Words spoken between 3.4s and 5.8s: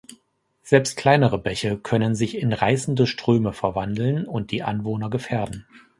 verwandeln und die Anwohner gefährden.